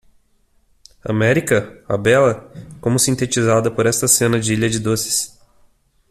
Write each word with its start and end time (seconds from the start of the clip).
América?, 1.05 1.77
a 1.87 1.95
bela?, 1.95 2.51
como 2.81 2.97
sintetizada 2.97 3.69
por 3.69 3.85
esta 3.85 4.07
cena 4.07 4.39
de 4.39 4.51
ilha 4.53 4.67
de 4.67 4.79
doces. 4.79 5.39